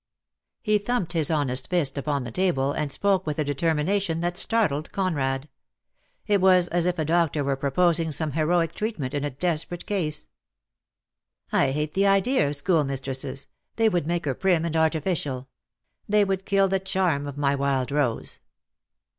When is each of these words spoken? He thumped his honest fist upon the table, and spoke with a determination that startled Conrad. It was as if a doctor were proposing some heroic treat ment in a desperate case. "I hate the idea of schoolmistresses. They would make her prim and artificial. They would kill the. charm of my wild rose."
He 0.63 0.79
thumped 0.79 1.13
his 1.13 1.29
honest 1.29 1.69
fist 1.69 1.95
upon 1.95 2.23
the 2.23 2.31
table, 2.31 2.71
and 2.71 2.91
spoke 2.91 3.27
with 3.27 3.37
a 3.37 3.43
determination 3.43 4.19
that 4.21 4.35
startled 4.35 4.91
Conrad. 4.91 5.47
It 6.25 6.41
was 6.41 6.67
as 6.69 6.87
if 6.87 6.97
a 6.97 7.05
doctor 7.05 7.43
were 7.43 7.55
proposing 7.55 8.11
some 8.11 8.31
heroic 8.31 8.73
treat 8.73 8.97
ment 8.97 9.13
in 9.13 9.23
a 9.23 9.29
desperate 9.29 9.85
case. 9.85 10.27
"I 11.51 11.69
hate 11.69 11.93
the 11.93 12.07
idea 12.07 12.47
of 12.47 12.55
schoolmistresses. 12.55 13.45
They 13.75 13.89
would 13.89 14.07
make 14.07 14.25
her 14.25 14.33
prim 14.33 14.65
and 14.65 14.75
artificial. 14.75 15.47
They 16.09 16.23
would 16.23 16.45
kill 16.47 16.67
the. 16.67 16.79
charm 16.79 17.27
of 17.27 17.37
my 17.37 17.53
wild 17.53 17.91
rose." 17.91 18.39